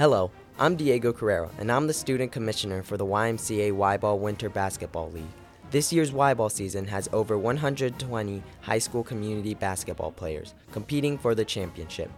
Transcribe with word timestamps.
Hello, 0.00 0.30
I'm 0.58 0.76
Diego 0.76 1.12
Carrera, 1.12 1.50
and 1.58 1.70
I'm 1.70 1.86
the 1.86 1.92
student 1.92 2.32
commissioner 2.32 2.82
for 2.82 2.96
the 2.96 3.04
YMCA 3.04 3.72
Y-Ball 3.72 4.18
Winter 4.18 4.48
Basketball 4.48 5.10
League. 5.10 5.24
This 5.70 5.92
year's 5.92 6.10
Y-Ball 6.10 6.48
season 6.48 6.86
has 6.86 7.10
over 7.12 7.36
120 7.36 8.42
high 8.62 8.78
school 8.78 9.04
community 9.04 9.52
basketball 9.52 10.10
players 10.10 10.54
competing 10.72 11.18
for 11.18 11.34
the 11.34 11.44
championship. 11.44 12.10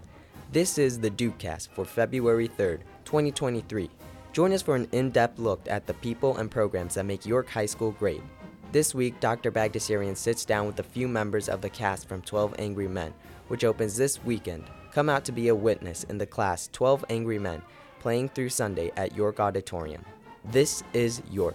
This 0.52 0.78
is 0.78 1.00
the 1.00 1.10
Dukecast 1.10 1.70
for 1.70 1.84
February 1.84 2.46
3rd, 2.46 2.82
2023. 3.04 3.90
Join 4.32 4.52
us 4.52 4.62
for 4.62 4.76
an 4.76 4.86
in-depth 4.92 5.40
look 5.40 5.66
at 5.68 5.88
the 5.88 5.94
people 5.94 6.36
and 6.36 6.48
programs 6.48 6.94
that 6.94 7.04
make 7.04 7.26
York 7.26 7.48
High 7.48 7.66
School 7.66 7.90
great. 7.98 8.22
This 8.70 8.94
week, 8.94 9.18
Dr. 9.18 9.50
Bagdasarian 9.50 10.16
sits 10.16 10.44
down 10.44 10.68
with 10.68 10.78
a 10.78 10.84
few 10.84 11.08
members 11.08 11.48
of 11.48 11.60
the 11.60 11.68
cast 11.68 12.08
from 12.08 12.22
12 12.22 12.54
Angry 12.60 12.86
Men, 12.86 13.12
which 13.48 13.64
opens 13.64 13.96
this 13.96 14.22
weekend. 14.22 14.64
Come 14.92 15.08
out 15.08 15.24
to 15.24 15.32
be 15.32 15.48
a 15.48 15.54
witness 15.54 16.04
in 16.04 16.18
the 16.18 16.26
class 16.26 16.68
12 16.72 17.06
Angry 17.08 17.38
Men, 17.38 17.62
playing 18.02 18.28
through 18.28 18.48
Sunday 18.48 18.90
at 18.96 19.14
York 19.16 19.38
Auditorium. 19.38 20.04
This 20.44 20.82
is 20.92 21.22
York. 21.30 21.54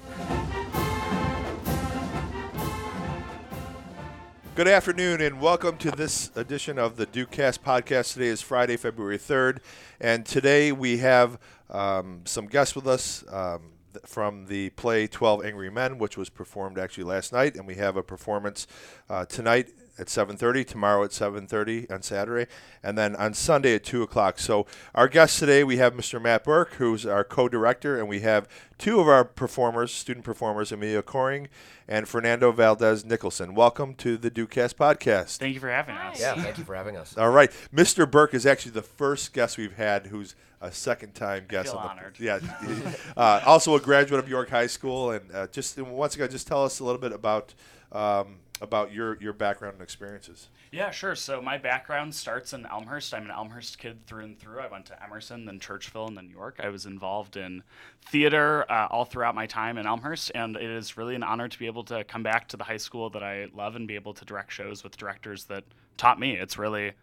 Good 4.56 4.70
afternoon 4.70 5.20
and 5.20 5.42
welcome 5.42 5.78
to 5.80 5.92
this 5.92 6.32
edition 6.38 6.80
of 6.80 6.96
the 6.96 7.06
Dukecast 7.06 7.60
podcast. 7.60 8.14
Today 8.14 8.28
is 8.28 8.42
Friday, 8.42 8.78
February 8.78 9.18
3rd, 9.18 9.60
and 10.00 10.26
today 10.26 10.72
we 10.72 11.00
have 11.00 11.38
um, 11.70 12.22
some 12.23 12.48
guests 12.48 12.78
with 12.78 12.88
us 12.88 13.26
um, 13.30 13.73
from 14.06 14.45
the 14.45 14.70
play 14.70 15.06
12 15.06 15.44
Angry 15.44 15.70
Men, 15.70 15.98
which 15.98 16.16
was 16.16 16.30
performed 16.30 16.80
actually 16.80 17.04
last 17.04 17.34
night, 17.34 17.56
and 17.56 17.68
we 17.68 17.76
have 17.76 17.98
a 17.98 18.04
performance 18.04 18.68
uh, 19.09 19.26
tonight 19.26 19.70
at 20.00 20.08
7.30 20.08 20.66
tomorrow 20.66 21.04
at 21.04 21.12
7.30 21.12 21.92
on 21.92 22.02
saturday 22.02 22.50
and 22.84 22.98
then 22.98 23.16
on 23.16 23.34
sunday 23.34 23.76
at 23.76 23.84
2 23.84 24.04
o'clock 24.04 24.40
so 24.40 24.66
our 24.94 25.08
guests 25.08 25.40
today 25.40 25.64
we 25.64 25.78
have 25.78 25.94
mr 25.94 26.22
matt 26.22 26.44
Bourke 26.44 26.73
who's 26.76 27.06
our 27.06 27.23
co-director 27.23 27.98
and 27.98 28.08
we 28.08 28.20
have 28.22 28.48
two 28.78 29.00
of 29.00 29.08
our 29.08 29.25
performers 29.25 29.92
student 29.92 30.23
performers 30.25 30.72
amelia 30.72 31.02
Koering 31.02 31.48
and 31.88 32.08
fernando 32.08 32.52
Valdes 32.52 33.03
nicholson 33.06 33.56
welcome 33.56 33.94
to 33.95 34.18
the 34.18 34.30
dukecast 34.30 34.75
podcast 34.75 35.38
Thank 35.38 35.53
you 35.56 35.59
for 35.59 35.70
having 35.70 35.95
us. 35.95 36.20
Yeah, 36.20 36.36
thank 36.36 36.58
you 36.58 36.64
for 36.64 36.75
having 36.75 36.95
us. 36.98 37.18
all 37.18 37.31
right 37.31 37.52
mr 37.73 38.09
Bourke 38.09 38.34
is 38.34 38.45
actually 38.45 38.72
the 38.73 38.81
first 38.81 39.34
guest 39.34 39.58
we've 39.58 39.75
had 39.75 40.08
who's 40.08 40.36
a 40.62 40.72
second 40.72 41.14
time 41.14 41.45
guest 41.48 41.70
feel 41.70 41.78
on 41.80 41.95
the 41.95 42.02
honored. 42.02 42.20
yeah 42.20 42.40
uh, 43.18 43.42
also 43.45 43.75
a 43.75 43.80
graduate 43.80 44.20
of 44.20 44.30
york 44.30 44.50
high 44.50 44.68
school 44.68 45.12
and 45.12 45.31
uh, 45.34 45.48
just 45.48 45.78
once 45.80 46.16
again 46.16 46.30
just 46.30 46.48
tell 46.48 46.64
us 46.64 46.80
a 46.80 46.84
little 46.84 47.02
bit 47.02 47.12
about 47.12 47.53
um, 47.92 48.38
about 48.61 48.91
your 48.91 49.17
your 49.22 49.33
background 49.33 49.73
and 49.73 49.83
experiences 49.83 50.50
Yeah, 50.72 50.91
sure. 50.91 51.16
So 51.16 51.41
my 51.41 51.58
background 51.58 52.13
starts 52.13 52.53
in 52.53 52.66
Elmhurst. 52.66 53.13
I'm 53.13 53.25
an 53.25 53.31
Elmhurst 53.31 53.77
kid 53.77 54.05
through 54.05 54.23
and 54.23 54.39
through. 54.39 54.59
I 54.59 54.67
went 54.67 54.86
to 54.88 55.03
Emerson, 55.03 55.45
then 55.45 55.59
Churchville, 55.59 56.08
and 56.08 56.17
then 56.17 56.30
York. 56.30 56.59
I 56.61 56.69
was 56.69 56.85
involved 56.85 57.38
in 57.38 57.63
theater 58.09 58.69
uh, 58.69 58.88
all 58.89 59.05
throughout 59.05 59.35
my 59.35 59.45
time 59.45 59.78
in 59.78 59.85
Elmhurst, 59.85 60.31
and 60.35 60.55
it 60.55 60.69
is 60.69 60.97
really 60.97 61.16
an 61.16 61.23
honor 61.23 61.47
to 61.47 61.59
be 61.59 61.66
able 61.67 61.83
to 61.85 62.03
come 62.03 62.23
back 62.23 62.47
to 62.50 62.58
the 62.58 62.63
high 62.63 62.78
school 62.78 63.09
that 63.11 63.23
I 63.23 63.47
love 63.53 63.75
and 63.75 63.88
be 63.88 63.95
able 63.95 64.13
to 64.16 64.25
direct 64.25 64.52
shows 64.52 64.83
with 64.83 64.97
directors 64.97 65.45
that 65.45 65.63
taught 65.97 66.19
me. 66.19 66.33
It's 66.33 66.58
really, 66.58 66.94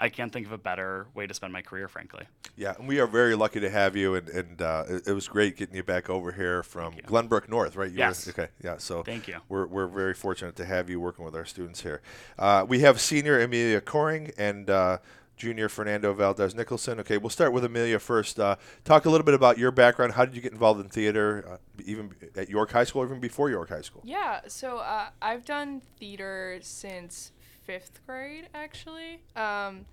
I 0.00 0.08
can't 0.08 0.32
think 0.32 0.46
of 0.46 0.52
a 0.52 0.58
better 0.58 1.06
way 1.14 1.26
to 1.26 1.34
spend 1.34 1.52
my 1.52 1.62
career, 1.62 1.88
frankly. 1.88 2.24
Yeah, 2.56 2.74
and 2.78 2.88
we 2.88 2.98
are 3.00 3.06
very 3.06 3.34
lucky 3.34 3.60
to 3.60 3.70
have 3.70 3.96
you, 3.96 4.16
and, 4.16 4.28
and 4.28 4.62
uh, 4.62 4.84
it, 4.88 5.08
it 5.08 5.12
was 5.12 5.28
great 5.28 5.56
getting 5.56 5.74
you 5.76 5.82
back 5.82 6.10
over 6.10 6.32
here 6.32 6.62
from. 6.62 6.94
Glenbrook 6.94 7.48
North, 7.48 7.76
right? 7.76 7.90
You 7.90 7.98
Yes. 7.98 8.26
Were, 8.26 8.32
okay, 8.32 8.48
yeah. 8.62 8.76
So 8.78 9.02
Thank 9.02 9.28
you. 9.28 9.38
We're, 9.48 9.66
we're 9.66 9.86
very 9.86 10.14
fortunate 10.14 10.56
to 10.56 10.64
have 10.64 10.90
you 10.90 11.00
working 11.00 11.24
with 11.24 11.34
our 11.34 11.44
students 11.44 11.80
here. 11.80 12.02
Uh, 12.38 12.64
we 12.68 12.80
have 12.80 13.00
senior 13.00 13.40
Amelia 13.40 13.80
Koering 13.80 14.32
and 14.36 14.68
uh, 14.68 14.98
junior 15.36 15.68
Fernando 15.68 16.12
Valdes 16.12 16.54
Nicholson. 16.54 17.00
Okay, 17.00 17.18
we'll 17.18 17.30
start 17.30 17.52
with 17.52 17.64
Amelia 17.64 17.98
first. 17.98 18.38
Uh, 18.38 18.56
talk 18.84 19.04
a 19.04 19.10
little 19.10 19.24
bit 19.24 19.34
about 19.34 19.58
your 19.58 19.70
background. 19.70 20.12
How 20.12 20.24
did 20.24 20.34
you 20.34 20.42
get 20.42 20.52
involved 20.52 20.80
in 20.80 20.88
theater, 20.88 21.44
uh, 21.48 21.82
even 21.84 22.12
at 22.36 22.48
York 22.48 22.70
High 22.72 22.84
School, 22.84 23.02
or 23.02 23.06
even 23.06 23.20
before 23.20 23.50
York 23.50 23.68
High 23.68 23.82
School? 23.82 24.02
Yeah, 24.04 24.40
so 24.48 24.78
uh, 24.78 25.08
I've 25.20 25.44
done 25.44 25.82
theater 25.98 26.58
since 26.62 27.32
fifth 27.64 28.00
grade, 28.06 28.48
actually. 28.54 29.20
Um, 29.36 29.86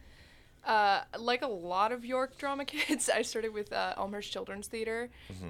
uh, 0.66 1.02
like 1.18 1.42
a 1.42 1.48
lot 1.48 1.92
of 1.92 2.06
York 2.06 2.38
drama 2.38 2.66
kids, 2.74 3.10
I 3.10 3.24
started 3.24 3.54
with 3.54 3.74
uh, 3.74 3.94
Elmhurst 3.98 4.32
Children's 4.32 4.68
Theater, 4.68 5.10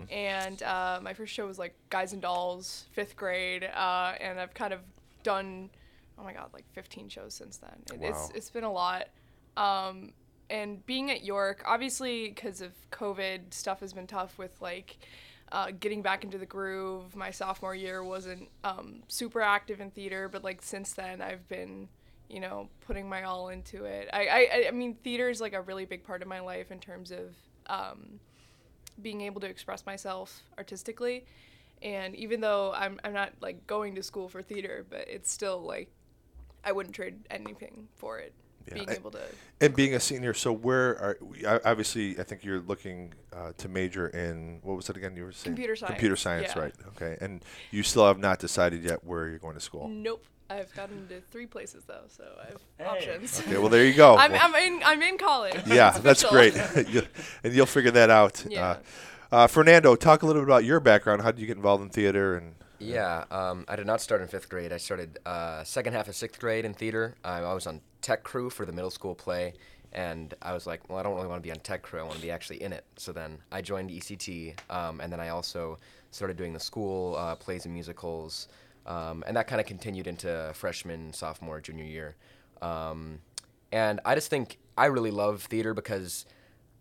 and 0.10 0.64
uh, 0.64 1.00
my 1.02 1.14
first 1.14 1.34
show 1.34 1.46
was 1.48 1.60
like 1.60 1.76
Guys 1.90 2.14
and 2.14 2.22
Dolls, 2.22 2.86
fifth 2.94 3.16
grade, 3.16 3.64
uh, 3.76 4.14
and 4.22 4.40
I've 4.40 4.54
kind 4.54 4.74
of 4.74 4.80
done, 5.24 5.70
oh 6.18 6.24
my 6.24 6.34
god, 6.34 6.50
like 6.54 6.66
15 6.74 7.10
shows 7.10 7.34
since 7.34 7.58
then. 7.58 7.76
It, 7.94 8.00
It's 8.02 8.18
Wow. 8.20 8.30
it's 8.36 8.50
been 8.50 8.64
a 8.64 8.72
lot. 8.72 9.08
Um, 9.58 10.14
and 10.50 10.86
being 10.86 11.12
at 11.12 11.24
York, 11.24 11.62
obviously 11.66 12.30
because 12.30 12.62
of 12.62 12.72
COVID, 12.92 13.54
stuff 13.54 13.80
has 13.82 13.92
been 13.94 14.08
tough 14.08 14.38
with 14.38 14.62
like 14.62 14.98
uh, 15.52 15.72
getting 15.78 16.02
back 16.02 16.24
into 16.24 16.38
the 16.38 16.46
groove. 16.46 17.16
My 17.16 17.32
sophomore 17.32 17.76
year 17.76 18.02
wasn't 18.04 18.48
um, 18.64 19.04
super 19.10 19.42
active 19.42 19.82
in 19.82 19.92
theater, 19.92 20.30
but 20.30 20.44
like 20.44 20.62
since 20.62 20.94
then, 20.94 21.22
I've 21.22 21.48
been, 21.50 21.90
you 22.32 22.40
know, 22.40 22.70
putting 22.82 23.10
my 23.10 23.24
all 23.24 23.50
into 23.50 23.86
it. 23.86 24.10
I, 24.14 24.28
I, 24.28 24.68
I 24.70 24.72
mean, 24.72 24.96
theater 25.04 25.30
is 25.30 25.42
like 25.42 25.54
a 25.54 25.62
really 25.62 25.86
big 25.86 26.04
part 26.04 26.22
of 26.22 26.28
my 26.28 26.40
life 26.40 26.72
in 26.72 26.80
terms 26.80 27.12
of 27.12 27.36
um, 27.68 28.20
being 29.02 29.22
able 29.22 29.42
to 29.42 29.48
express 29.48 29.86
myself 29.86 30.42
artistically. 30.58 31.26
And 31.82 32.16
even 32.16 32.42
though 32.42 32.72
I'm, 32.74 33.00
I'm 33.04 33.14
not 33.14 33.34
like 33.42 33.68
going 33.68 33.96
to 33.96 34.04
school 34.04 34.30
for 34.30 34.42
theater, 34.42 34.86
but 34.90 35.08
it's 35.08 35.32
still 35.32 35.62
like 35.62 35.90
I 36.64 36.72
wouldn't 36.72 36.96
trade 36.96 37.20
anything 37.30 37.88
for 37.96 38.20
it. 38.20 38.34
Yeah, 38.68 38.76
Being 38.76 38.90
I- 38.92 38.94
able 38.94 39.12
to 39.12 39.24
And 39.60 39.76
being 39.76 39.96
a 39.96 40.00
senior, 40.00 40.36
so 40.36 40.54
where 40.54 41.18
are 41.44 41.62
obviously? 41.66 42.20
I 42.20 42.24
think 42.24 42.44
you're 42.44 42.60
looking 42.60 43.14
uh, 43.34 43.54
to 43.58 43.68
major 43.68 44.08
in 44.10 44.60
what 44.62 44.76
was 44.76 44.88
it 44.88 44.98
again? 44.98 45.16
You 45.16 45.24
were 45.24 45.32
saying 45.32 45.56
Computer 45.56 45.76
science. 45.76 45.94
Computer 45.94 46.16
science, 46.16 46.54
science, 46.54 46.76
yeah. 46.76 46.86
right? 46.86 47.12
Okay, 47.12 47.26
and 47.26 47.44
you 47.72 47.82
still 47.82 48.06
have 48.06 48.20
not 48.20 48.38
decided 48.38 48.84
yet 48.84 49.04
where 49.04 49.28
you're 49.28 49.40
going 49.40 49.56
to 49.56 49.60
school. 49.60 49.88
Nope. 49.88 50.24
I've 50.52 50.74
gotten 50.76 51.08
to 51.08 51.22
three 51.32 51.46
places 51.46 51.84
though, 51.86 52.04
so 52.08 52.24
I 52.42 52.46
have 52.48 52.62
Hey. 52.78 52.86
options. 52.86 53.40
Okay, 53.40 53.58
well 53.58 53.70
there 53.70 53.86
you 53.86 53.94
go. 53.94 54.16
I'm, 54.24 54.32
Well, 54.32 54.42
I'm 54.44 54.56
in 54.56 54.82
I'm 54.84 55.02
in 55.02 55.18
college. 55.18 55.56
yeah, 55.66 55.92
that's 55.92 56.24
great, 56.24 56.54
You- 56.90 57.08
and 57.44 57.54
you'll 57.54 57.66
figure 57.66 57.92
that 57.92 58.10
out. 58.10 58.44
Yeah. 58.48 58.68
Uh, 58.70 58.78
uh, 59.34 59.48
Fernando, 59.48 59.96
talk 59.96 60.24
a 60.24 60.26
little 60.26 60.42
bit 60.42 60.48
about 60.48 60.66
your 60.66 60.80
background. 60.82 61.22
How 61.22 61.32
did 61.32 61.40
you 61.40 61.48
get 61.48 61.56
involved 61.56 61.82
in 61.84 61.90
theater? 61.90 62.36
And 62.36 62.54
Yeah, 62.80 63.24
um, 63.32 63.64
I 63.70 63.78
did 63.78 63.88
not 63.88 64.02
start 64.02 64.22
in 64.22 64.28
fifth 64.28 64.50
grade. 64.50 64.74
I 64.74 64.78
started 64.78 65.20
uh, 65.26 65.64
second 65.64 65.94
half 65.94 66.10
of 66.10 66.16
sixth 66.16 66.40
grade 66.40 66.66
in 66.66 66.74
theater. 66.74 67.16
I, 67.24 67.40
I 67.40 67.54
was 67.54 67.66
on 67.66 67.80
tech 68.02 68.24
crew 68.24 68.50
for 68.50 68.66
the 68.66 68.74
middle 68.74 68.92
school 68.92 69.16
play, 69.16 69.54
and 69.94 70.34
I 70.42 70.52
was 70.54 70.68
like, 70.68 70.90
well, 70.90 70.98
I 70.98 71.04
don't 71.04 71.16
really 71.16 71.28
want 71.30 71.42
to 71.42 71.48
be 71.48 71.52
on 71.52 71.60
tech 71.60 71.82
crew. 71.82 72.02
I 72.02 72.04
want 72.04 72.16
to 72.16 72.22
be 72.22 72.30
actually 72.32 72.62
in 72.62 72.74
it. 72.74 72.84
So 72.98 73.14
then 73.14 73.38
I 73.54 73.62
joined 73.62 73.90
ECT, 73.90 74.56
um, 74.70 75.00
and 75.00 75.14
then 75.14 75.22
I 75.22 75.30
also 75.30 75.78
started 76.12 76.36
doing 76.36 76.52
the 76.52 76.60
school 76.60 77.16
uh, 77.16 77.36
plays 77.36 77.64
and 77.64 77.74
musicals, 77.74 78.50
um, 78.86 79.24
and 79.28 79.38
that 79.38 79.48
kind 79.48 79.62
of 79.62 79.68
continued 79.68 80.08
into 80.08 80.52
freshman, 80.54 81.14
sophomore, 81.14 81.62
junior 81.62 81.86
year. 81.86 82.16
Um, 82.62 83.20
and 83.72 84.00
I 84.06 84.16
just 84.16 84.30
think 84.30 84.58
I 84.78 84.86
really 84.86 85.12
love 85.12 85.44
theater 85.44 85.74
because 85.74 86.26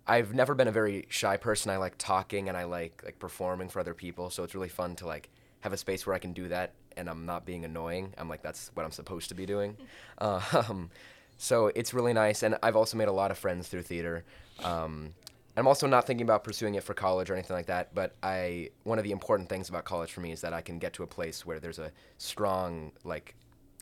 I've 0.06 0.34
never 0.34 0.54
been 0.54 0.68
a 0.68 0.72
very 0.72 1.06
shy 1.08 1.36
person. 1.36 1.70
I 1.70 1.76
like 1.76 1.94
talking 1.98 2.48
and 2.48 2.56
I 2.56 2.64
like 2.64 3.02
like 3.04 3.18
performing 3.18 3.68
for 3.68 3.80
other 3.80 3.94
people. 3.94 4.30
So 4.30 4.42
it's 4.42 4.54
really 4.54 4.68
fun 4.68 4.96
to 4.96 5.06
like 5.06 5.30
have 5.60 5.72
a 5.72 5.76
space 5.76 6.06
where 6.06 6.16
I 6.16 6.18
can 6.18 6.32
do 6.32 6.48
that 6.48 6.72
and 6.96 7.08
I'm 7.08 7.26
not 7.26 7.46
being 7.46 7.64
annoying. 7.64 8.14
I'm 8.18 8.28
like 8.28 8.42
that's 8.42 8.70
what 8.74 8.84
I'm 8.84 8.92
supposed 8.92 9.28
to 9.28 9.34
be 9.34 9.46
doing. 9.46 9.76
um, 10.18 10.90
so 11.36 11.68
it's 11.68 11.94
really 11.94 12.12
nice, 12.12 12.42
and 12.42 12.58
I've 12.62 12.76
also 12.76 12.98
made 12.98 13.08
a 13.08 13.12
lot 13.12 13.30
of 13.30 13.38
friends 13.38 13.66
through 13.68 13.82
theater. 13.82 14.24
Um, 14.62 15.14
I'm 15.60 15.68
also 15.68 15.86
not 15.86 16.06
thinking 16.06 16.24
about 16.24 16.42
pursuing 16.42 16.74
it 16.74 16.82
for 16.82 16.94
college 16.94 17.30
or 17.30 17.34
anything 17.34 17.54
like 17.54 17.66
that. 17.66 17.94
But 17.94 18.14
I 18.22 18.70
one 18.84 18.98
of 18.98 19.04
the 19.04 19.12
important 19.12 19.48
things 19.48 19.68
about 19.68 19.84
college 19.84 20.12
for 20.12 20.20
me 20.20 20.32
is 20.32 20.40
that 20.40 20.52
I 20.52 20.60
can 20.62 20.78
get 20.78 20.92
to 20.94 21.02
a 21.02 21.06
place 21.06 21.44
where 21.44 21.60
there's 21.60 21.78
a 21.78 21.92
strong 22.18 22.92
like 23.04 23.34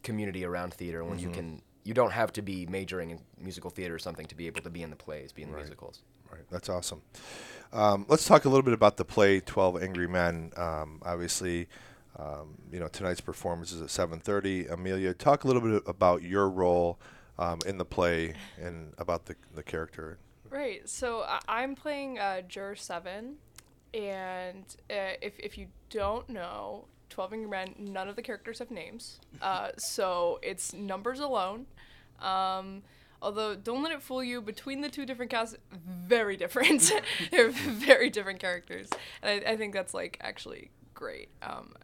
community 0.03 0.45
around 0.45 0.75
theater 0.75 1.05
when 1.05 1.19
you 1.19 1.31
can. 1.31 1.63
You 1.85 1.95
don't 1.95 2.13
have 2.13 2.33
to 2.35 2.43
be 2.43 2.67
majoring 2.67 3.11
in 3.11 3.21
musical 3.41 3.71
theater 3.71 3.95
or 3.95 3.99
something 3.99 4.27
to 4.27 4.35
be 4.35 4.47
able 4.47 4.61
to 4.61 4.69
be 4.69 4.83
in 4.83 4.91
the 4.91 4.97
plays, 4.97 5.33
be 5.33 5.43
in 5.43 5.51
the 5.51 5.57
musicals. 5.57 6.03
right, 6.31 6.43
that's 6.51 6.69
awesome. 6.69 7.01
Um, 7.73 8.05
let's 8.09 8.27
talk 8.27 8.45
a 8.45 8.49
little 8.49 8.63
bit 8.63 8.75
about 8.75 8.99
the 8.99 9.07
play 9.07 9.41
Twelve 9.41 9.83
Angry 9.83 10.07
Men. 10.07 10.53
Um, 10.57 11.01
obviously, 11.03 11.69
um, 12.19 12.59
you 12.73 12.81
know 12.81 12.89
tonight's 12.89 13.21
performance 13.21 13.73
is 13.73 13.81
at 13.81 13.91
seven 13.91 14.21
thirty. 14.21 14.67
Amelia, 14.67 15.15
talk 15.15 15.45
a 15.45 15.47
little 15.47 15.63
bit 15.63 15.83
about 15.87 16.23
your 16.23 16.51
role 16.51 16.99
um, 17.39 17.61
in 17.67 17.79
the 17.79 17.85
play 17.85 18.35
and 18.61 18.93
about 18.99 19.27
the 19.27 19.37
the 19.55 19.63
character. 19.63 20.19
Right. 20.51 20.89
So 20.89 21.23
I- 21.23 21.41
I'm 21.49 21.75
playing 21.75 22.19
uh, 22.19 22.43
Juror 22.43 22.77
Seven, 22.77 23.37
and 23.95 24.65
uh, 24.91 25.17
if 25.23 25.39
if 25.39 25.59
you 25.59 25.69
don't 25.91 26.29
know, 26.29 26.87
Twelve 27.11 27.33
Angry 27.33 27.49
Men, 27.49 27.75
none 27.79 28.09
of 28.09 28.17
the 28.17 28.23
characters 28.23 28.59
have 28.59 28.71
names. 28.71 29.21
Uh, 29.43 29.69
so 29.77 30.39
it's 30.43 30.73
numbers 30.73 31.21
alone. 31.21 31.67
Um, 32.21 32.83
although 33.23 33.55
don't 33.55 33.83
let 33.85 33.93
it 33.93 34.03
fool 34.03 34.25
you, 34.25 34.43
between 34.43 34.81
the 34.81 34.89
two 34.89 35.07
different 35.07 35.31
casts, 35.31 35.57
very 35.71 36.37
different. 36.37 36.91
They're 37.31 37.51
very 37.51 38.11
different 38.11 38.41
characters, 38.41 38.89
and 39.23 39.45
I, 39.47 39.53
I 39.53 39.57
think 39.57 39.75
that's 39.75 39.95
like 39.95 40.19
actually 40.21 40.71
great. 40.95 41.29
Um, 41.43 41.75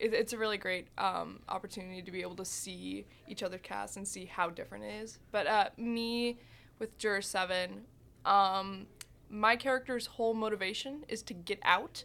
it, 0.00 0.12
it's 0.12 0.32
a 0.32 0.38
really 0.38 0.58
great 0.58 0.88
um, 0.98 1.38
opportunity 1.48 2.02
to 2.02 2.10
be 2.10 2.22
able 2.22 2.34
to 2.36 2.44
see 2.44 3.06
each 3.28 3.42
other 3.44 3.58
cast 3.58 3.96
and 3.96 4.06
see 4.08 4.24
how 4.24 4.50
different 4.50 4.82
it 4.84 4.94
is. 5.02 5.18
But 5.30 5.46
uh, 5.46 5.68
me 5.76 6.38
with 6.80 6.98
Juror 6.98 7.22
Seven, 7.22 7.82
um, 8.24 8.86
my 9.30 9.56
character's 9.56 10.06
whole 10.06 10.34
motivation 10.34 11.04
is 11.08 11.22
to 11.22 11.34
get 11.34 11.58
out. 11.62 12.04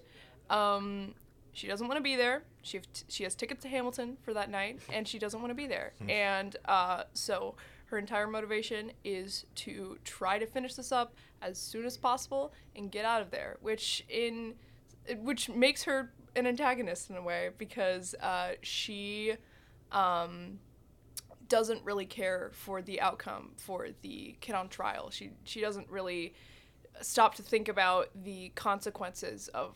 Um, 0.49 1.13
she 1.53 1.67
doesn't 1.67 1.87
want 1.87 1.97
to 1.97 2.03
be 2.03 2.15
there. 2.15 2.43
She 2.61 2.79
t- 2.79 3.03
she 3.07 3.23
has 3.23 3.35
tickets 3.35 3.61
to 3.63 3.69
Hamilton 3.69 4.17
for 4.21 4.33
that 4.33 4.49
night, 4.49 4.79
and 4.91 5.07
she 5.07 5.19
doesn't 5.19 5.39
want 5.39 5.51
to 5.51 5.55
be 5.55 5.67
there. 5.67 5.93
and 6.07 6.55
uh, 6.65 7.03
so 7.13 7.55
her 7.85 7.97
entire 7.97 8.27
motivation 8.27 8.91
is 9.03 9.45
to 9.55 9.97
try 10.03 10.37
to 10.37 10.45
finish 10.45 10.75
this 10.75 10.91
up 10.91 11.15
as 11.41 11.57
soon 11.57 11.85
as 11.85 11.97
possible 11.97 12.53
and 12.75 12.91
get 12.91 13.03
out 13.03 13.21
of 13.21 13.31
there, 13.31 13.57
which 13.61 14.05
in 14.09 14.53
which 15.21 15.49
makes 15.49 15.83
her 15.83 16.11
an 16.35 16.45
antagonist 16.45 17.09
in 17.09 17.15
a 17.15 17.21
way 17.21 17.49
because 17.57 18.13
uh, 18.21 18.51
she 18.61 19.33
um, 19.91 20.59
doesn't 21.49 21.83
really 21.83 22.05
care 22.05 22.51
for 22.53 22.81
the 22.81 23.01
outcome 23.01 23.51
for 23.57 23.89
the 24.01 24.35
kid 24.39 24.55
on 24.55 24.69
trial. 24.69 25.09
She 25.09 25.31
she 25.43 25.61
doesn't 25.61 25.89
really 25.89 26.33
stop 27.01 27.35
to 27.35 27.41
think 27.41 27.67
about 27.67 28.09
the 28.15 28.49
consequences 28.55 29.47
of 29.49 29.75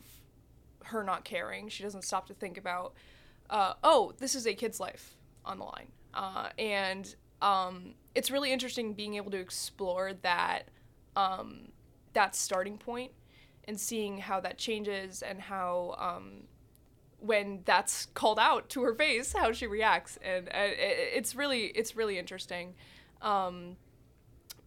her 0.84 1.02
not 1.02 1.24
caring. 1.24 1.68
She 1.68 1.82
doesn't 1.82 2.02
stop 2.02 2.26
to 2.26 2.34
think 2.34 2.58
about, 2.58 2.94
uh, 3.50 3.74
oh, 3.82 4.12
this 4.18 4.34
is 4.34 4.46
a 4.46 4.54
kid's 4.54 4.78
life 4.78 5.16
on 5.44 5.58
the 5.58 5.64
line, 5.64 5.88
uh, 6.12 6.50
and 6.58 7.14
um, 7.42 7.94
it's 8.14 8.30
really 8.30 8.52
interesting 8.52 8.94
being 8.94 9.14
able 9.14 9.30
to 9.30 9.38
explore 9.38 10.12
that 10.22 10.68
um, 11.16 11.68
that 12.12 12.34
starting 12.34 12.78
point 12.78 13.12
and 13.66 13.80
seeing 13.80 14.18
how 14.18 14.40
that 14.40 14.58
changes 14.58 15.22
and 15.22 15.40
how 15.40 15.94
um, 15.98 16.44
when 17.24 17.60
that's 17.64 18.06
called 18.14 18.38
out 18.38 18.68
to 18.68 18.82
her 18.82 18.94
face 18.94 19.32
how 19.32 19.52
she 19.52 19.66
reacts 19.66 20.18
and 20.22 20.48
uh, 20.48 20.52
it's 20.54 21.34
really 21.34 21.66
it's 21.66 21.96
really 21.96 22.18
interesting 22.18 22.74
um, 23.22 23.76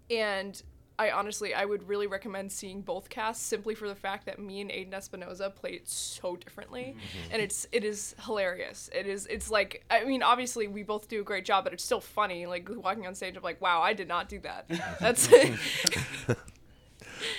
and 0.09 0.61
I 0.99 1.11
honestly 1.11 1.53
I 1.53 1.63
would 1.65 1.87
really 1.87 2.07
recommend 2.07 2.51
seeing 2.51 2.81
both 2.81 3.09
casts 3.09 3.45
simply 3.45 3.75
for 3.75 3.87
the 3.87 3.93
fact 3.93 4.25
that 4.25 4.39
me 4.39 4.61
and 4.61 4.71
Aiden 4.71 4.93
Espinoza 4.93 5.53
play 5.53 5.73
it 5.73 5.87
so 5.87 6.35
differently 6.35 6.95
and 7.31 7.39
it's 7.39 7.67
it 7.71 7.83
is 7.83 8.15
hilarious 8.25 8.89
it 8.93 9.05
is 9.05 9.27
it's 9.27 9.51
like 9.51 9.83
I 9.91 10.03
mean 10.05 10.23
obviously 10.23 10.67
we 10.67 10.81
both 10.81 11.07
do 11.07 11.21
a 11.21 11.23
great 11.23 11.45
job 11.45 11.65
but 11.65 11.73
it's 11.73 11.83
still 11.83 12.01
funny 12.01 12.47
like 12.47 12.67
walking 12.71 13.05
on 13.05 13.13
stage 13.13 13.37
I'm 13.37 13.43
like 13.43 13.61
wow 13.61 13.81
I 13.81 13.93
did 13.93 14.07
not 14.07 14.27
do 14.27 14.39
that 14.39 14.65
that's 14.99 15.27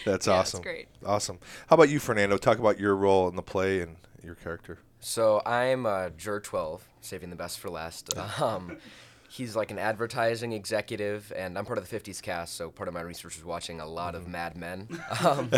That's 0.05 0.26
Yeah, 0.26 0.35
awesome. 0.35 0.62
great. 0.62 0.88
Awesome. 1.05 1.38
How 1.69 1.75
about 1.75 1.88
you, 1.88 1.99
Fernando? 2.00 2.37
Talk 2.37 2.59
about 2.59 2.79
your 2.79 2.94
role 2.97 3.29
in 3.29 3.37
the 3.37 3.43
play 3.43 3.81
and 3.81 3.97
your 4.23 4.35
character. 4.35 4.79
So 5.00 5.43
I'm 5.47 5.87
uh, 5.87 6.11
Jur 6.11 6.41
12, 6.41 6.87
saving 7.00 7.31
the 7.31 7.37
best 7.37 7.59
for 7.59 7.71
last. 7.71 8.11
Um, 8.41 8.79
he's 9.29 9.55
like 9.55 9.71
an 9.71 9.79
advertising 9.79 10.53
executive, 10.53 11.33
and 11.37 11.59
I'm 11.59 11.65
part 11.65 11.79
of 11.79 11.89
the 11.89 11.99
50s 11.99 12.23
cast, 12.23 12.55
so 12.55 12.71
part 12.71 12.89
of 12.89 12.95
my 12.95 13.00
research 13.00 13.37
was 13.37 13.45
watching 13.45 13.81
a 13.81 13.87
lot 13.87 14.15
of 14.15 14.27
Mad 14.27 14.56
Men. 14.56 14.89
Um, 15.25 15.50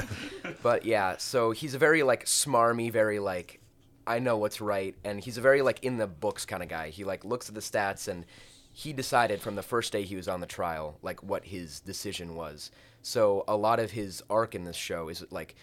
but 0.62 0.84
yeah, 0.84 1.16
so 1.18 1.52
he's 1.52 1.74
a 1.74 1.78
very 1.78 2.02
like 2.02 2.24
smarmy, 2.24 2.90
very 2.90 3.18
like 3.18 3.60
I 4.06 4.18
know 4.18 4.38
what's 4.38 4.60
right, 4.60 4.94
and 5.04 5.20
he's 5.20 5.38
a 5.38 5.40
very 5.40 5.62
like 5.62 5.84
in 5.84 5.98
the 5.98 6.06
books 6.06 6.44
kind 6.44 6.62
of 6.62 6.68
guy. 6.68 6.90
He 6.90 7.04
like 7.04 7.24
looks 7.24 7.48
at 7.48 7.54
the 7.54 7.60
stats 7.60 8.08
and 8.08 8.26
he 8.72 8.92
decided 8.92 9.40
from 9.40 9.56
the 9.56 9.62
first 9.62 9.92
day 9.92 10.02
he 10.02 10.16
was 10.16 10.28
on 10.28 10.40
the 10.40 10.46
trial 10.46 10.98
like 11.02 11.22
what 11.22 11.44
his 11.44 11.80
decision 11.80 12.34
was. 12.34 12.70
So 13.02 13.44
a 13.46 13.56
lot 13.56 13.78
of 13.80 13.92
his 13.92 14.22
arc 14.30 14.54
in 14.54 14.64
this 14.64 14.76
show 14.76 15.08
is 15.08 15.24
like 15.30 15.54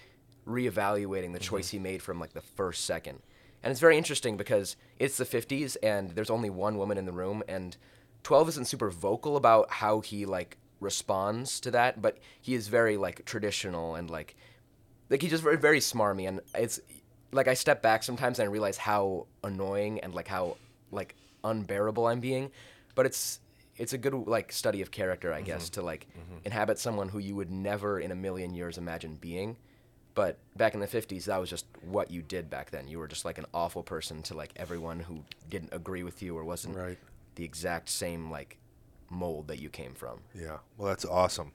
reevaluating 0.47 1.33
the 1.33 1.39
choice 1.39 1.69
he 1.69 1.79
made 1.79 2.01
from 2.01 2.19
like 2.19 2.33
the 2.33 2.41
first 2.41 2.85
second. 2.85 3.21
And 3.63 3.71
it's 3.71 3.79
very 3.79 3.97
interesting 3.97 4.37
because 4.37 4.75
it's 4.99 5.17
the 5.17 5.25
50s 5.25 5.77
and 5.81 6.11
there's 6.11 6.29
only 6.29 6.49
one 6.49 6.77
woman 6.77 6.97
in 6.97 7.05
the 7.05 7.11
room 7.11 7.43
and 7.47 7.75
12 8.23 8.49
isn't 8.49 8.65
super 8.65 8.89
vocal 8.89 9.37
about 9.37 9.71
how 9.71 10.01
he 10.01 10.25
like 10.25 10.57
responds 10.79 11.59
to 11.61 11.71
that, 11.71 12.01
but 12.01 12.17
he 12.41 12.53
is 12.53 12.67
very 12.67 12.97
like 12.97 13.25
traditional 13.25 13.95
and 13.95 14.09
like 14.09 14.35
like 15.09 15.21
he's 15.21 15.31
just 15.31 15.43
very 15.43 15.57
very 15.57 15.79
smarmy 15.79 16.27
and 16.27 16.41
it's 16.53 16.79
like 17.31 17.47
I 17.47 17.53
step 17.53 17.81
back 17.81 18.03
sometimes 18.03 18.39
and 18.39 18.47
I 18.47 18.51
realize 18.51 18.77
how 18.77 19.27
annoying 19.43 19.99
and 20.01 20.13
like 20.13 20.27
how 20.27 20.57
like 20.91 21.15
unbearable 21.43 22.07
I'm 22.07 22.19
being, 22.19 22.51
but 22.95 23.05
it's 23.05 23.39
it's 23.77 23.93
a 23.93 23.97
good 23.97 24.13
like 24.13 24.51
study 24.51 24.81
of 24.81 24.91
character 24.91 25.33
I 25.33 25.41
guess 25.41 25.65
mm-hmm. 25.65 25.81
to 25.81 25.85
like 25.85 26.07
mm-hmm. 26.09 26.37
inhabit 26.45 26.79
someone 26.79 27.09
who 27.09 27.19
you 27.19 27.35
would 27.35 27.51
never 27.51 27.99
in 27.99 28.11
a 28.11 28.15
million 28.15 28.53
years 28.53 28.77
imagine 28.77 29.15
being. 29.15 29.57
But 30.17 30.39
back 30.57 30.73
in 30.73 30.79
the 30.79 30.87
50s, 30.87 31.25
that 31.25 31.39
was 31.39 31.47
just 31.47 31.67
what 31.87 32.09
you 32.09 32.23
did 32.23 32.49
back 32.49 32.71
then. 32.71 32.87
You 32.87 32.97
were 32.97 33.07
just 33.07 33.23
like 33.23 33.37
an 33.37 33.45
awful 33.53 33.83
person 33.83 34.23
to 34.23 34.33
like 34.33 34.49
everyone 34.55 34.99
who 35.01 35.23
didn't 35.47 35.71
agree 35.71 36.01
with 36.01 36.23
you 36.23 36.35
or 36.35 36.43
wasn't 36.43 36.75
Right. 36.75 36.97
the 37.35 37.43
exact 37.43 37.87
same 37.87 38.31
like 38.31 38.57
mold 39.11 39.47
that 39.49 39.59
you 39.59 39.69
came 39.69 39.93
from. 39.93 40.21
Yeah. 40.33 40.57
Well, 40.75 40.87
that's 40.89 41.05
awesome. 41.05 41.51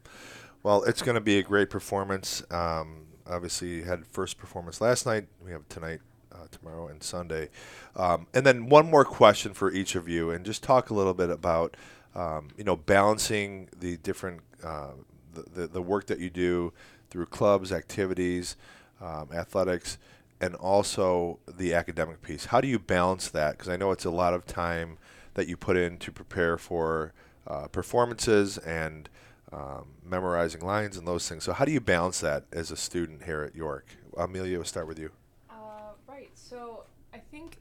Well, 0.62 0.85
it's 0.85 1.03
going 1.03 1.17
to 1.17 1.20
be 1.20 1.38
a 1.41 1.43
great 1.43 1.70
performance. 1.70 2.44
Um, 2.53 3.06
obviously, 3.26 3.69
you 3.79 3.82
had 3.82 4.06
first 4.06 4.38
performance 4.38 4.81
last 4.81 5.06
night. 5.06 5.26
We 5.44 5.50
have 5.50 5.69
tonight, 5.69 5.99
uh, 6.31 6.47
tomorrow, 6.53 6.87
and 6.87 7.03
Sunday. 7.03 7.49
Um, 7.97 8.29
and 8.32 8.47
then 8.47 8.69
one 8.69 8.88
more 8.88 9.05
question 9.05 9.55
for 9.55 9.73
each 9.73 9.97
of 9.97 10.09
you, 10.09 10.31
and 10.31 10.44
just 10.44 10.62
talk 10.62 10.88
a 10.91 10.94
little 10.94 11.14
bit 11.14 11.31
about, 11.31 11.76
um, 12.14 12.47
you 12.56 12.62
know, 12.62 12.76
balancing 12.76 13.70
the 13.76 13.97
different 13.97 14.41
uh, 14.62 14.93
the, 15.34 15.67
the 15.67 15.82
work 15.82 16.06
that 16.06 16.19
you 16.19 16.31
do 16.31 16.73
through 17.11 17.26
clubs, 17.26 17.73
activities, 17.73 18.56
um, 19.00 19.29
athletics, 19.32 19.99
and 20.40 20.55
also 20.56 21.38
the 21.46 21.75
academic 21.75 22.23
piece. 22.23 22.46
How 22.46 22.61
do 22.61 22.69
you 22.69 22.79
balance 22.79 23.29
that? 23.31 23.52
Because 23.52 23.69
I 23.69 23.76
know 23.76 23.90
it's 23.90 24.05
a 24.05 24.11
lot 24.11 24.34
of 24.34 24.46
time 24.46 24.99
that 25.34 25.46
you 25.46 25.56
put 25.56 25.76
in 25.76 25.99
to 25.99 26.12
prepare 26.12 26.58
for 26.58 27.12
uh, 27.46 27.69
performances 27.69 28.58
and 28.58 29.08
um, 29.52 29.88
memorizing 30.05 30.62
lines 30.62 30.96
and 30.96 31.06
those 31.06 31.29
things. 31.29 31.44
So 31.44 31.52
how 31.52 31.64
do 31.64 31.73
you 31.73 31.81
balance 31.81 32.20
that 32.20 32.44
as 32.52 32.70
a 32.70 32.76
student 32.76 33.25
here 33.25 33.43
at 33.43 33.55
York? 33.55 33.87
Amelia, 34.17 34.58
we'll 34.58 34.64
start 34.64 34.87
with 34.87 34.99
you. 34.99 35.11
Uh, 35.50 35.93
right. 36.08 36.31
So 36.35 36.85
I 37.14 37.19
think 37.19 37.58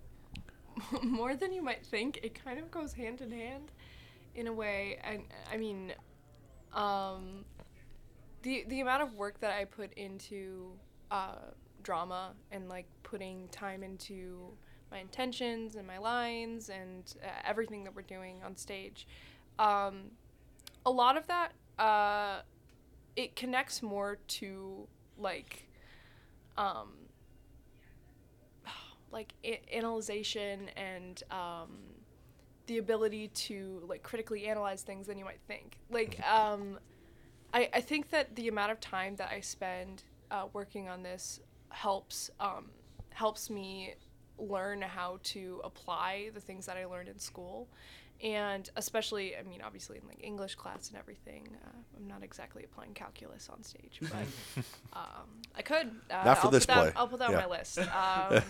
more 1.04 1.36
than 1.36 1.52
you 1.52 1.62
might 1.62 1.86
think, 1.86 2.20
it 2.24 2.42
kind 2.44 2.60
of 2.60 2.72
goes 2.72 2.94
hand 2.94 3.22
in 3.22 3.32
hand 3.32 3.72
in 4.36 4.48
a 4.48 4.54
way. 4.54 5.00
And 5.04 5.24
I 5.52 5.58
mean, 5.58 5.94
um, 6.74 7.46
the 8.42 8.66
the 8.68 8.82
amount 8.82 9.04
of 9.04 9.14
work 9.16 9.40
that 9.42 9.52
I 9.52 9.66
put 9.66 9.94
into 9.94 10.72
uh, 11.10 11.36
drama 11.84 12.34
and 12.52 12.68
like 12.70 12.86
putting 13.04 13.48
time 13.50 13.84
into 13.84 14.52
my 14.92 15.00
intentions 15.00 15.76
and 15.76 15.88
my 15.88 15.98
lines 15.98 16.70
and 16.70 17.14
uh, 17.24 17.28
everything 17.46 17.84
that 17.86 17.96
we're 17.96 18.02
doing 18.02 18.42
on 18.44 18.56
stage, 18.58 19.08
um, 19.58 20.12
a 20.86 20.92
lot 20.92 21.18
of 21.18 21.28
that 21.28 21.54
uh, 21.80 22.42
it 23.16 23.36
connects 23.36 23.82
more 23.82 24.18
to 24.28 24.88
like 25.18 25.68
um, 26.58 26.90
like 29.12 29.34
a- 29.44 29.76
analyzation 29.76 30.70
and 30.76 31.24
um, 31.32 31.70
the 32.68 32.78
ability 32.78 33.30
to 33.30 33.82
like 33.88 34.04
critically 34.04 34.48
analyze 34.48 34.84
things 34.84 35.08
than 35.08 35.18
you 35.18 35.26
might 35.26 35.42
think. 35.48 35.78
Like 35.90 36.20
um, 36.30 36.80
I 37.54 37.70
I 37.74 37.82
think 37.82 38.10
that 38.12 38.36
the 38.36 38.48
amount 38.48 38.72
of 38.72 38.80
time 38.80 39.16
that 39.18 39.30
I 39.32 39.42
spend 39.42 40.04
uh, 40.30 40.48
working 40.54 40.90
on 40.90 41.04
this 41.04 41.40
helps 41.70 42.30
um, 42.40 42.70
helps 43.12 43.50
me 43.50 43.96
learn 44.38 44.82
how 44.82 45.20
to 45.24 45.62
apply 45.64 46.32
the 46.34 46.40
things 46.42 46.66
that 46.66 46.78
I 46.78 46.86
learned 46.86 47.10
in 47.10 47.20
school. 47.20 47.68
And 48.24 48.70
especially, 48.76 49.36
I 49.36 49.42
mean, 49.42 49.62
obviously 49.64 49.98
in 49.98 50.08
like 50.08 50.24
English 50.24 50.54
class 50.56 50.90
and 50.90 50.98
everything, 50.98 51.48
uh, 51.66 51.70
I'm 51.98 52.08
not 52.08 52.24
exactly 52.24 52.64
applying 52.64 52.94
calculus 52.94 53.50
on 53.50 53.64
stage, 53.64 54.00
but 54.02 54.64
um, 54.94 55.42
I 55.56 55.64
could. 55.64 55.88
Uh, 56.10 56.26
Not 56.26 56.38
for 56.38 56.46
I'll 56.46 56.52
this 56.52 56.66
put 56.66 56.74
that, 56.74 56.82
play. 56.82 56.94
I'll 56.96 57.08
put 57.08 57.20
that 57.20 57.32
Yeah. 57.32 57.44
on 57.44 57.50
my 57.50 57.58
list. 57.58 57.78
Um, 57.80 58.44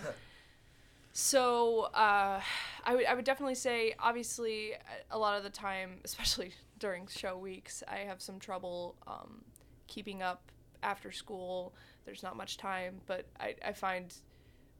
so 1.12 1.82
uh, 1.94 2.40
I 2.84 2.94
would 2.94 3.06
I 3.06 3.14
would 3.14 3.24
definitely 3.24 3.54
say 3.54 3.94
obviously 3.98 4.72
a- 5.10 5.18
lot 5.18 5.36
of 5.36 5.42
the 5.42 5.50
time, 5.50 5.98
especially 6.04 6.52
during 6.78 7.06
show 7.06 7.36
weeks, 7.36 7.82
I 7.86 7.98
have 7.98 8.20
some 8.20 8.38
trouble 8.38 8.96
um, 9.06 9.44
keeping 9.86 10.22
up 10.22 10.50
after 10.82 11.12
school. 11.12 11.74
There's 12.04 12.22
not 12.22 12.36
much 12.36 12.56
time, 12.56 13.00
but 13.06 13.26
I, 13.38 13.54
I 13.64 13.72
find 13.72 14.12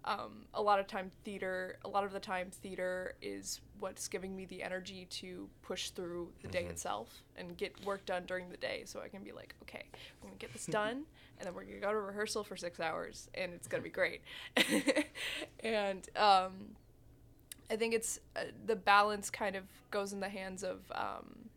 um, 0.05 0.47
a 0.55 0.63
lot 0.63 0.79
of 0.81 0.87
time 0.87 1.11
theater 1.25 1.77
a 1.85 1.89
lot 1.89 2.05
of 2.05 2.13
the 2.13 2.21
time 2.21 2.51
theater 2.51 3.15
is 3.23 3.61
what's 3.79 4.09
giving 4.09 4.35
me 4.35 4.45
the 4.45 4.63
energy 4.63 5.07
to 5.11 5.49
push 5.63 5.91
through 5.91 6.29
the 6.43 6.49
day 6.49 6.65
itself 6.65 7.23
and 7.37 7.57
get 7.57 7.73
work 7.85 8.05
done 8.07 8.25
during 8.27 8.49
the 8.49 8.57
day 8.57 8.83
so 8.85 9.01
i 9.01 9.09
can 9.09 9.23
be 9.23 9.33
like 9.33 9.55
okay 9.63 9.85
we're 10.21 10.29
gonna 10.29 10.39
get 10.39 10.53
this 10.53 10.67
done 10.81 11.05
and 11.39 11.47
then 11.47 11.55
we're 11.55 11.65
gonna 11.65 11.79
go 11.79 11.93
to 11.93 11.99
rehearsal 11.99 12.45
for 12.45 12.57
six 12.57 12.81
hours 12.81 13.29
and 13.35 13.53
it's 13.53 13.67
gonna 13.67 13.83
be 13.83 13.91
great. 13.91 14.23
And 15.65 16.09
um, 16.17 16.75
i 17.71 17.77
think 17.77 17.95
it's 17.95 18.19
uh, 18.37 18.41
the 18.67 18.77
balance 18.77 19.31
kind 19.31 19.55
of 19.55 19.65
goes 19.91 20.13
in 20.13 20.19
the 20.21 20.29
hands 20.29 20.65
of 20.65 20.81
um, 20.93 21.49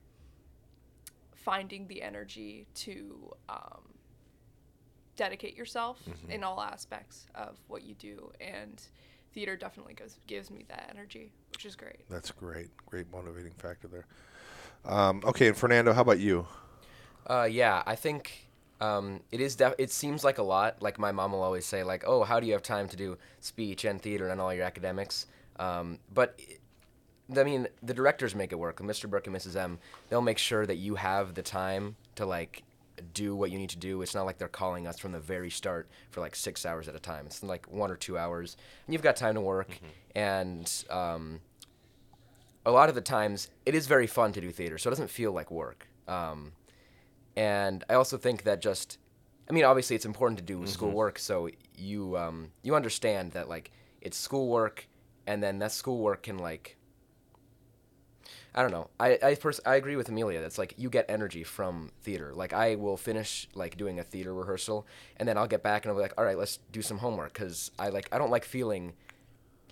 finding 1.34 1.88
the 1.88 2.02
energy 2.02 2.68
to 2.76 3.34
um, 3.50 3.82
dedicate 5.16 5.56
yourself 5.58 6.00
in 6.30 6.44
all 6.44 6.62
aspects 6.62 7.26
of 7.36 7.58
what 7.68 7.84
you 7.84 7.94
do 7.96 8.32
and 8.42 8.82
theater 9.34 9.56
definitely 9.56 9.94
goes 9.94 10.18
gives 10.28 10.50
me 10.52 10.66
that 10.68 10.90
energy 10.94 11.32
which 11.54 11.66
is 11.66 11.76
great 11.76 12.00
That's 12.10 12.32
great. 12.32 12.70
Great 12.86 13.12
motivating 13.12 13.54
factor 13.58 13.88
there. 13.88 14.06
Um, 14.86 15.22
okay, 15.26 15.48
and 15.48 15.58
Fernando, 15.58 15.94
how 15.94 16.02
about 16.02 16.20
you? 16.20 16.46
Uh, 17.28 17.48
yeah, 17.50 17.82
I 17.86 17.96
think 17.96 18.48
Um, 18.82 19.22
it 19.32 19.40
is. 19.40 19.56
Def- 19.56 19.74
it 19.78 19.90
seems 19.90 20.24
like 20.26 20.38
a 20.38 20.44
lot. 20.44 20.82
Like 20.82 21.00
my 21.00 21.12
mom 21.14 21.32
will 21.32 21.42
always 21.44 21.66
say, 21.66 21.82
like, 21.84 22.04
"Oh, 22.06 22.24
how 22.26 22.40
do 22.42 22.46
you 22.46 22.52
have 22.54 22.62
time 22.62 22.90
to 22.90 22.98
do 22.98 23.18
speech 23.40 23.86
and 23.86 24.02
theater 24.02 24.28
and 24.28 24.42
all 24.42 24.54
your 24.54 24.66
academics?" 24.66 25.28
Um, 25.58 26.00
but 26.14 26.38
I 27.36 27.44
mean, 27.44 27.68
the 27.82 27.94
directors 27.94 28.36
make 28.36 28.52
it 28.52 28.60
work. 28.60 28.80
Mr. 28.82 29.10
Bourke 29.10 29.28
and 29.28 29.36
Mrs. 29.36 29.56
M, 29.56 29.80
they'll 30.10 30.22
make 30.22 30.38
sure 30.38 30.66
that 30.66 30.76
you 30.76 30.96
have 30.96 31.34
the 31.36 31.42
time 31.42 31.96
to 32.16 32.26
like 32.26 32.64
do 33.14 33.36
what 33.36 33.52
you 33.52 33.58
need 33.58 33.70
to 33.70 33.78
do. 33.78 34.02
It's 34.02 34.16
not 34.16 34.26
like 34.26 34.38
they're 34.38 34.48
calling 34.48 34.88
us 34.88 35.00
from 35.00 35.12
the 35.12 35.20
very 35.20 35.50
start 35.50 35.88
for 36.12 36.22
like 36.22 36.36
six 36.36 36.66
hours 36.66 36.88
at 36.88 36.96
a 36.96 37.00
time. 37.00 37.26
It's 37.26 37.44
like 37.44 37.72
one 37.72 37.92
or 37.92 37.96
two 37.96 38.18
hours, 38.18 38.58
and 38.86 38.94
you've 38.94 39.02
got 39.02 39.16
time 39.16 39.36
to 39.36 39.42
work. 39.42 39.70
Mm-hmm. 39.70 40.18
And 40.18 40.86
um, 40.90 41.40
a 42.66 42.72
lot 42.72 42.90
of 42.90 42.96
the 42.96 43.02
times, 43.02 43.50
it 43.66 43.76
is 43.76 43.88
very 43.88 44.08
fun 44.08 44.32
to 44.34 44.42
do 44.42 44.52
theater, 44.52 44.78
so 44.78 44.90
it 44.90 44.92
doesn't 44.92 45.10
feel 45.10 45.32
like 45.32 45.52
work. 45.52 45.88
Um, 46.08 46.54
and 47.36 47.84
I 47.90 47.96
also 47.96 48.18
think 48.18 48.44
that 48.44 48.62
just, 48.62 48.98
I 49.50 49.54
mean, 49.54 49.66
obviously 49.66 49.96
it's 49.96 50.06
important 50.06 50.40
to 50.40 50.46
do 50.46 50.58
mm-hmm. 50.58 50.68
schoolwork, 50.68 51.20
so 51.20 51.50
you 51.78 52.18
um, 52.18 52.52
you 52.64 52.76
understand 52.76 53.34
that 53.34 53.50
like 53.50 53.72
it's 54.02 54.18
schoolwork, 54.18 54.88
and 55.28 55.44
then 55.44 55.60
that 55.60 55.72
schoolwork 55.72 56.24
can 56.24 56.38
like 56.38 56.75
I 58.56 58.62
don't 58.62 58.72
know. 58.72 58.90
I 59.00 59.20
I, 59.22 59.36
pers- 59.36 59.60
I 59.66 59.76
agree 59.76 59.98
with 59.98 60.08
Amelia. 60.08 60.40
That's 60.40 60.58
like 60.58 60.74
you 60.78 60.90
get 60.90 61.06
energy 61.10 61.44
from 61.44 61.92
theater. 62.02 62.34
Like 62.34 62.54
I 62.54 62.76
will 62.76 62.96
finish 62.96 63.50
like 63.54 63.76
doing 63.76 64.00
a 64.00 64.04
theater 64.04 64.34
rehearsal, 64.34 64.88
and 65.18 65.28
then 65.28 65.38
I'll 65.38 65.48
get 65.48 65.62
back 65.62 65.84
and 65.84 65.90
I'll 65.92 65.98
be 65.98 66.02
like, 66.02 66.14
all 66.18 66.24
right, 66.24 66.38
let's 66.38 66.60
do 66.72 66.82
some 66.82 67.00
homework 67.00 67.34
because 67.34 67.72
I 67.78 67.90
like 67.90 68.08
I 68.14 68.18
don't 68.18 68.32
like 68.32 68.46
feeling 68.46 68.94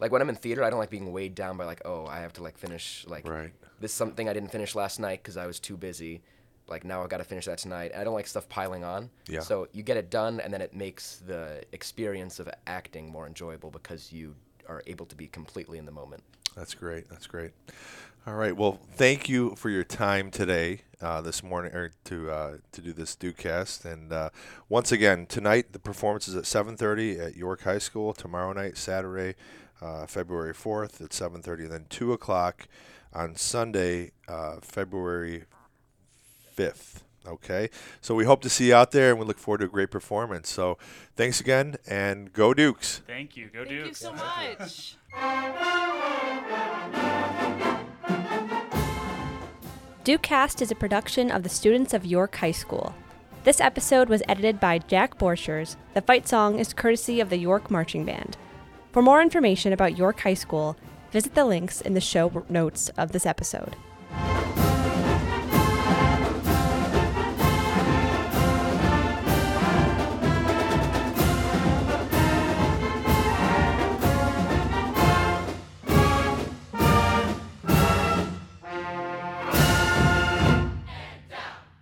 like 0.02 0.12
when 0.12 0.22
I'm 0.22 0.28
in 0.28 0.36
theater, 0.36 0.66
I 0.66 0.70
don't 0.70 0.80
like 0.80 0.90
being 0.90 1.14
weighed 1.14 1.34
down 1.34 1.56
by 1.56 1.64
like 1.64 1.82
oh 1.86 2.06
I 2.06 2.20
have 2.20 2.34
to 2.34 2.44
like 2.44 2.58
finish 2.58 3.06
like 3.08 3.26
right. 3.26 3.54
this 3.80 3.94
something 3.94 4.28
I 4.28 4.34
didn't 4.34 4.50
finish 4.50 4.76
last 4.76 5.00
night 5.00 5.24
because 5.24 5.38
I 5.38 5.48
was 5.48 5.62
too 5.62 5.78
busy. 5.78 6.22
Like 6.68 6.84
now 6.84 7.04
I 7.04 7.08
got 7.08 7.18
to 7.18 7.24
finish 7.24 7.46
that 7.46 7.60
tonight. 7.60 7.92
I 7.96 8.04
don't 8.04 8.14
like 8.14 8.28
stuff 8.28 8.50
piling 8.50 8.84
on. 8.84 9.10
Yeah. 9.28 9.42
So 9.42 9.70
you 9.72 9.84
get 9.84 9.96
it 9.96 10.10
done, 10.10 10.42
and 10.42 10.54
then 10.54 10.62
it 10.62 10.74
makes 10.74 11.18
the 11.26 11.64
experience 11.72 12.40
of 12.40 12.50
acting 12.68 13.10
more 13.10 13.28
enjoyable 13.28 13.72
because 13.72 14.12
you 14.12 14.36
are 14.68 14.82
able 14.88 15.06
to 15.06 15.16
be 15.16 15.28
completely 15.28 15.78
in 15.78 15.86
the 15.86 15.92
moment. 15.92 16.24
That's 16.56 16.74
great. 16.74 17.10
That's 17.10 17.28
great. 17.28 17.52
All 18.26 18.36
right. 18.36 18.56
Well, 18.56 18.80
thank 18.96 19.28
you 19.28 19.56
for 19.56 19.70
your 19.70 19.84
time 19.84 20.32
today, 20.32 20.82
uh, 21.02 21.20
this 21.22 21.44
morning, 21.44 21.74
or 21.74 21.92
to 22.06 22.32
uh, 22.32 22.58
to 22.72 22.82
do 22.82 22.94
this 22.94 23.18
DukeCast. 23.18 23.84
And 23.84 24.14
uh, 24.14 24.30
once 24.70 24.94
again, 24.94 25.26
tonight 25.26 25.74
the 25.74 25.80
performance 25.80 26.28
is 26.28 26.36
at 26.36 26.44
7:30 26.44 27.20
at 27.20 27.36
York 27.36 27.64
High 27.64 27.80
School. 27.80 28.14
Tomorrow 28.14 28.54
night, 28.54 28.78
Saturday, 28.78 29.36
uh, 29.82 30.06
February 30.06 30.54
4th 30.54 31.02
at 31.02 31.10
7:30, 31.10 31.64
and 31.64 31.72
then 31.72 31.86
two 31.90 32.14
o'clock 32.14 32.68
on 33.14 33.36
Sunday, 33.36 34.12
uh, 34.28 34.58
February 34.62 35.44
5th. 36.56 37.02
Okay. 37.28 37.70
So 38.00 38.16
we 38.16 38.26
hope 38.26 38.42
to 38.42 38.50
see 38.50 38.70
you 38.70 38.76
out 38.76 38.92
there, 38.92 39.12
and 39.12 39.20
we 39.20 39.26
look 39.26 39.38
forward 39.38 39.60
to 39.60 39.66
a 39.66 39.70
great 39.70 39.92
performance. 39.92 40.50
So 40.50 40.78
thanks 41.18 41.42
again, 41.42 41.76
and 41.88 42.32
go 42.32 42.54
Dukes. 42.54 43.02
Thank 43.06 43.36
you. 43.36 43.50
Go 43.54 43.66
Thank 43.66 43.86
Dukes. 43.86 44.02
Thank 44.02 44.60
you 44.60 44.66
so 44.66 44.96
much. 45.18 45.90
DukeCast 50.04 50.62
is 50.62 50.70
a 50.70 50.76
production 50.76 51.32
of 51.32 51.44
the 51.44 51.50
students 51.50 51.94
of 51.94 52.06
York 52.06 52.36
High 52.36 52.52
School. 52.52 52.94
This 53.46 53.62
episode 53.62 54.10
was 54.10 54.22
edited 54.28 54.60
by 54.60 54.80
Jack 54.80 55.18
Borchers. 55.18 55.78
The 55.94 56.02
fight 56.02 56.28
song 56.28 56.60
is 56.60 56.74
courtesy 56.74 57.22
of 57.22 57.30
the 57.30 57.38
York 57.38 57.72
Marching 57.72 58.04
Band. 58.04 58.36
For 58.92 59.02
more 59.02 59.22
information 59.22 59.72
about 59.72 59.98
York 59.98 60.20
High 60.20 60.34
School, 60.34 60.76
visit 61.14 61.36
the 61.36 61.46
links 61.46 61.80
in 61.80 61.94
the 61.94 62.02
show 62.02 62.44
notes 62.50 62.90
of 62.98 63.14
this 63.14 63.26
episode. 63.26 63.78